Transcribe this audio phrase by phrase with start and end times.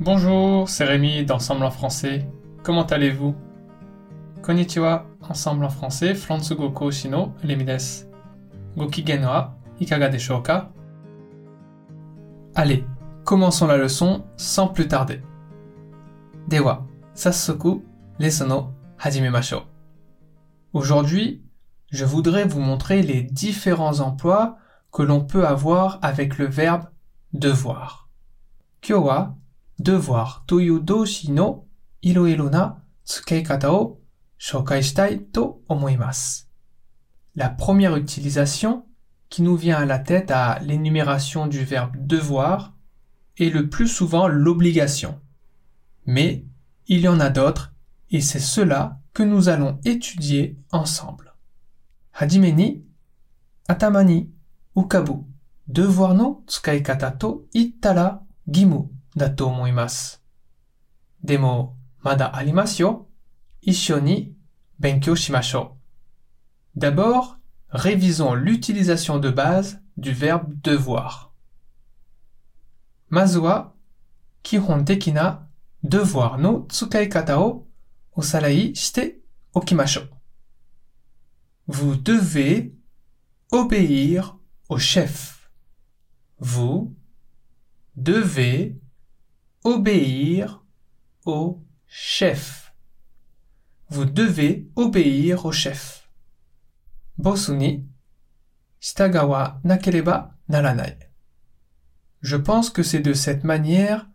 [0.00, 2.30] Bonjour, c'est Rémi d'Ensemble en français.
[2.62, 3.34] Comment allez-vous?
[4.42, 8.04] Konnichiwa, Ensemble en français, Flantsugo Shino, Rémi desu.
[8.76, 10.70] Gokigen wa ikaga deshou ka
[12.54, 12.84] Allez,
[13.24, 15.20] commençons la leçon sans plus tarder.
[16.46, 17.84] Dewa, sassoku,
[18.20, 19.62] lesono, hajimemashou.
[20.74, 21.42] Aujourd'hui,
[21.90, 24.58] je voudrais vous montrer les différents emplois
[24.92, 26.84] que l'on peut avoir avec le verbe
[27.32, 28.08] devoir.
[28.80, 29.34] Kyo wa
[29.78, 31.66] devoir toyu doushi no
[32.02, 34.00] iroiro na tsukeikata o
[34.38, 35.64] shitai to.
[37.34, 38.86] La première utilisation
[39.28, 42.74] qui nous vient à la tête à l'énumération du verbe devoir
[43.36, 45.20] est le plus souvent l'obligation.
[46.06, 46.44] Mais
[46.86, 47.74] il y en a d'autres
[48.10, 51.34] et c'est cela que nous allons étudier ensemble.
[52.12, 52.84] Hajime ni
[54.76, 55.24] ukabu
[55.66, 58.90] devoir no tsukaikata to ittara gimu
[61.22, 63.08] Demo mada arimasu yo.
[63.62, 64.36] Issho ni
[64.78, 65.70] benkyou shimashou.
[66.74, 67.38] D'abord,
[67.70, 71.32] révisons l'utilisation de base du verbe devoir.
[73.10, 73.74] Mazu wa
[74.42, 75.48] kihon teki na
[75.82, 77.66] devoir no tsukaikata o
[78.16, 79.20] osarai shite
[79.54, 80.06] okimashou.
[81.66, 82.74] Vous devez
[83.50, 84.36] obéir
[84.68, 85.50] au chef.
[86.38, 86.94] Vous
[87.96, 88.78] devez
[89.64, 90.64] obéir
[91.24, 92.74] au chef.
[93.88, 96.10] Vous devez obéir au chef.
[97.16, 97.86] Bosu ni
[98.80, 100.98] shitaga wa nakereba naranai.
[102.20, 104.08] Je pense que c'est de cette manière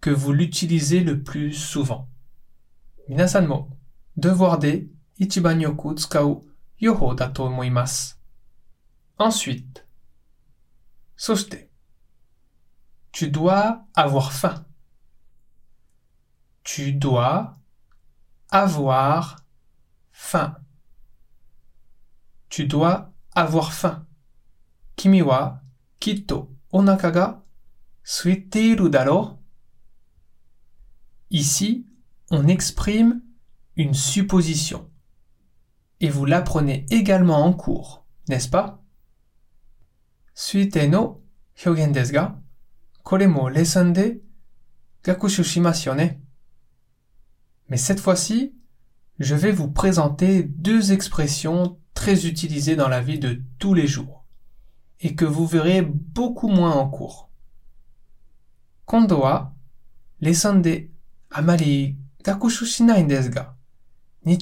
[0.00, 2.08] que vous l'utilisez le plus souvent.
[3.08, 3.70] Minasan mo
[4.16, 6.46] devoir de ichiban yoku tsukau
[6.80, 7.32] yoho da.
[9.18, 9.86] Ensuite,
[11.16, 11.70] soshite.
[13.12, 14.65] Tu dois avoir faim.
[16.66, 17.54] Tu dois
[18.50, 19.36] avoir
[20.10, 20.56] faim.
[22.48, 24.04] Tu dois avoir faim.
[24.96, 25.62] Kimi wa
[26.00, 27.44] kitto onaka ga
[28.02, 29.38] suite iru daro.
[31.30, 31.86] Ici,
[32.32, 33.22] on exprime
[33.76, 34.90] une supposition.
[36.00, 38.82] Et vous l'apprenez également en cours, n'est-ce pas?
[40.34, 41.22] Suite no
[41.64, 42.40] hyogen desu ga,
[43.04, 44.20] kore mo lesson de.
[47.68, 48.54] Mais cette fois-ci,
[49.18, 54.24] je vais vous présenter deux expressions très utilisées dans la vie de tous les jours
[55.00, 57.30] et que vous verrez beaucoup moins en cours.
[58.84, 59.54] Kondo wa
[60.20, 60.88] lesson de
[61.30, 63.56] amari gakushu shinai desu ga,
[64.24, 64.38] ni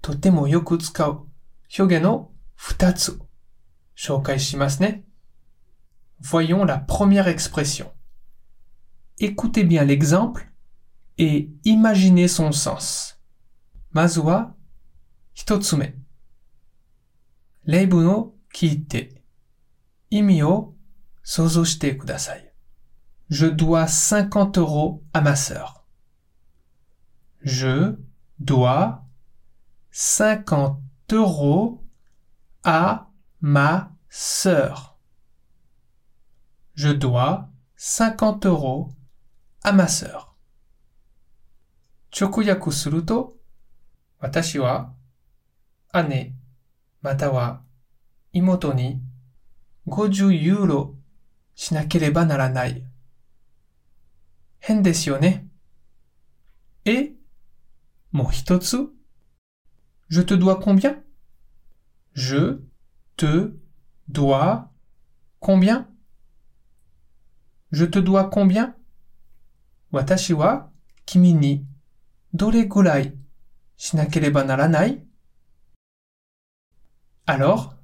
[0.00, 1.28] totemo yoku tsukau
[1.68, 3.12] hyogen no futatsu
[3.94, 5.02] shoukai shimasu ne.
[6.20, 7.92] Voyons la première expression.
[9.18, 10.50] Écoutez bien l'exemple
[11.18, 13.18] et imaginez son sens.
[13.92, 14.54] Mazu wa
[15.34, 15.94] hitotsume.
[17.66, 19.22] Reibu no kiite.
[20.10, 20.76] Imi o
[21.22, 22.42] sozo shite kudasai.
[23.28, 25.84] Je dois 50 euros à ma sœur.
[27.40, 27.96] Je
[28.38, 29.04] dois
[29.90, 30.80] 50
[31.12, 31.84] euros
[32.62, 33.10] à
[33.40, 34.98] ma sœur.
[36.74, 38.92] Je dois 50 euros
[39.64, 40.25] à ma sœur.
[42.16, 43.36] Chokuyaku suru to,
[44.20, 44.94] watashi wa
[45.92, 46.34] ane
[47.02, 47.64] mata wa
[48.32, 49.02] imoto ni
[49.86, 50.96] 50 euro
[51.54, 52.86] shinakereba naranai.
[54.58, 55.46] Hen desu yo ne?
[56.86, 57.16] Et,
[58.12, 58.96] mo hitotsu,
[60.08, 61.02] je te dois combien?
[62.14, 62.62] Je
[63.16, 63.52] te
[64.08, 64.72] dois
[65.40, 65.86] combien?
[67.72, 68.74] Je te dois combien?
[72.32, 73.12] Watashi wa kimi ni dore gurai
[73.76, 75.06] shinakereba naranai?
[77.26, 77.74] Alors,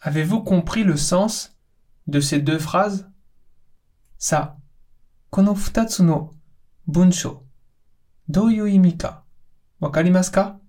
[0.00, 1.56] avez-vous compris le sens
[2.06, 3.10] de ces deux phrases?
[4.18, 4.56] Sa,
[5.30, 6.30] kono futatsu no
[6.86, 7.46] bunsho,
[8.28, 9.24] douyu imi ka?
[9.80, 10.60] Wakarimasu ka?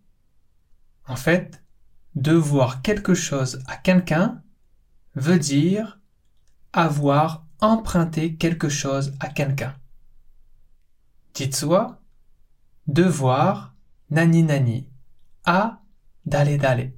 [1.07, 1.63] En fait,
[2.15, 4.43] devoir quelque chose à quelqu'un
[5.15, 5.99] veut dire
[6.73, 9.75] avoir emprunté quelque chose à quelqu'un.
[11.63, 11.99] Wa
[12.89, 13.75] devoir,
[14.09, 14.89] nani nani,
[15.45, 15.81] a
[16.25, 16.93] dale dale,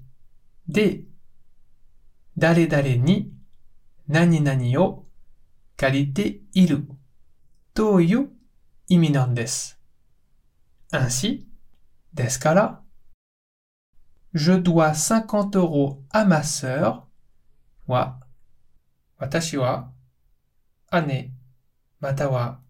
[0.68, 1.06] d'
[2.36, 3.34] dale dale ni,
[4.08, 5.10] nani nani o,
[5.76, 6.88] qualité iru,
[7.74, 8.32] toyu,
[8.88, 9.36] imminent.
[10.94, 11.50] Ainsi,
[12.14, 12.86] descala,
[14.34, 17.10] je dois 50 euros à ma sœur,
[17.88, 18.18] wa,
[19.20, 19.94] watashi wa,
[20.90, 21.34] ane,
[22.00, 22.64] mata wa,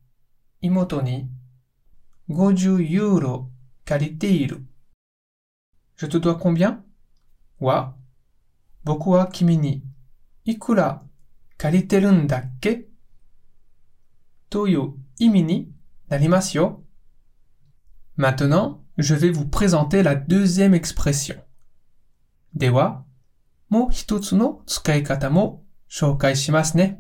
[2.32, 3.52] 50 euro
[3.84, 4.66] Kariteru.
[5.98, 6.84] Je te dois combien?
[7.60, 7.98] Wa
[8.86, 9.84] Boku wa kimi ni
[10.46, 11.08] ikura
[14.50, 15.74] Toyo imini
[16.10, 16.86] narimasu yo.
[18.18, 21.36] Maintenant, je vais vous présenter la deuxième expression.
[22.54, 23.06] Dewa
[23.70, 24.64] mo hitotsu no
[25.30, 25.66] mo
[26.76, 26.96] ne.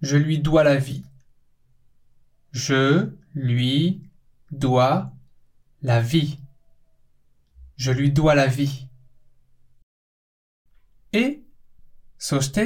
[0.00, 1.04] Je lui dois la vie.
[2.52, 4.02] Je lui
[4.50, 5.12] dois
[5.82, 6.38] la vie.
[7.76, 8.88] Je lui dois la vie.
[11.12, 11.44] Et,
[12.18, 12.60] soste,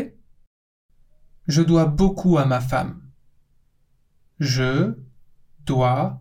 [1.46, 3.02] je dois beaucoup à ma femme.
[4.38, 4.99] Je
[5.61, 6.20] dois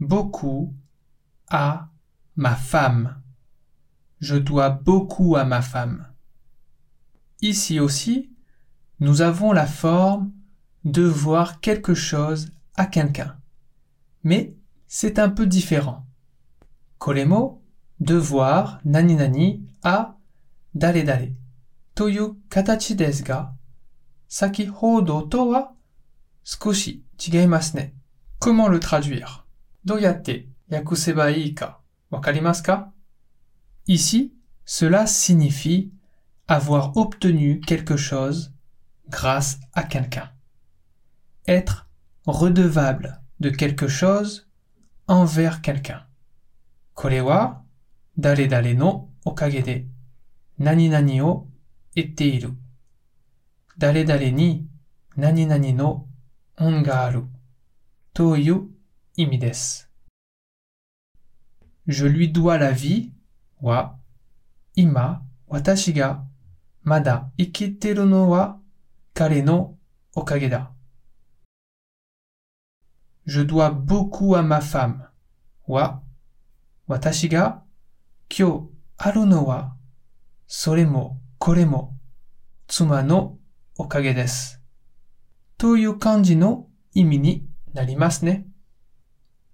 [0.00, 0.74] beaucoup
[1.48, 1.90] à
[2.34, 3.22] ma femme.
[4.20, 6.08] Je dois beaucoup à ma femme.
[7.42, 8.34] Ici aussi,
[8.98, 10.32] nous avons la forme
[10.84, 13.38] de voir quelque chose à quelqu'un.
[14.26, 14.56] Mais
[14.88, 16.04] c'est un peu différent.
[16.98, 17.62] Kolemo,
[18.00, 20.18] devoir, nani nani, a,
[20.74, 21.36] dale dale.
[21.94, 23.54] Toyu katachi desu ga,
[24.26, 25.30] saki hodo
[26.42, 27.04] skoshi.
[28.40, 29.46] Comment le traduire?
[29.84, 31.54] Doyate yakuseba ii?
[33.86, 34.34] Ici,
[34.64, 35.92] cela signifie
[36.48, 38.52] avoir obtenu quelque chose
[39.08, 40.32] grâce à quelqu'un.
[41.46, 41.88] Être
[42.26, 44.48] redevable de quelque chose
[45.08, 46.06] envers quelqu'un.
[46.94, 47.64] Kore wa
[48.16, 49.84] dare dare no okage de
[50.58, 51.48] nani nani o.
[53.76, 54.68] Dare dare ni
[55.16, 56.08] nani nani no
[56.58, 57.28] on ga aru.
[58.14, 58.74] To yu
[59.16, 59.84] imi desu.
[61.86, 63.12] Je lui dois la vie
[63.60, 63.98] wa
[64.76, 66.26] ima watashi ga
[66.84, 68.60] mada ikiteru no wa
[69.14, 69.78] kare no
[70.14, 70.75] okage da.
[73.26, 75.08] Je dois beaucoup à ma femme.
[75.68, 76.02] Wa,
[76.88, 77.64] watashi ga?
[78.28, 79.76] Kyo aru no wa?
[80.46, 81.94] Sore mo kore mo?
[82.68, 83.02] Tsuma
[86.00, 86.70] kanji no.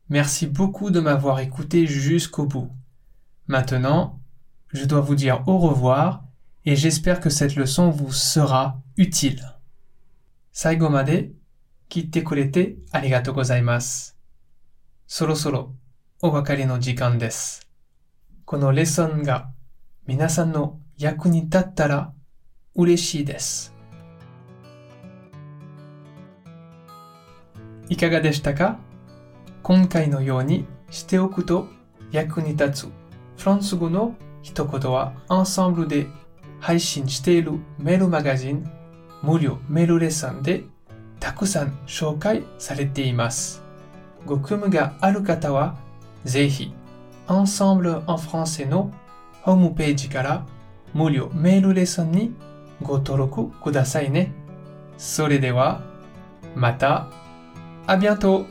[0.08, 2.70] Merci beaucoup de m'avoir écouté jusqu'au bout.
[3.48, 4.20] Maintenant,
[4.68, 6.24] je dois vous dire au revoir
[6.64, 9.42] et j'espère que cette leçon vous sera utile.
[10.52, 11.32] Saigo made
[11.92, 14.16] 聞いてくれてありがとうございます。
[15.06, 15.74] そろそろ
[16.22, 17.68] お別れの時間です。
[18.46, 19.50] このレッスンが
[20.06, 22.14] 皆さんの役に立ったら
[22.74, 23.74] 嬉しいです。
[27.90, 28.78] いかがでしたか？
[29.62, 31.68] 今回のようにしておくと
[32.10, 32.88] 役に立つ
[33.36, 36.06] フランス語の一言はアンサンブルで
[36.58, 38.66] 配信しているメールマガジン
[39.22, 40.64] 無料メールレッスンで
[41.22, 43.62] たくさん紹介されています。
[44.26, 45.76] ご興味がある方は、
[46.24, 46.74] ぜひ、
[47.28, 48.92] Ensemble en français の
[49.42, 50.44] ホームページから
[50.92, 52.34] 無料メールレッスンに
[52.82, 54.32] ご登録くださいね。
[54.98, 55.82] それでは、
[56.56, 57.06] また、
[57.86, 58.44] あ bientôt!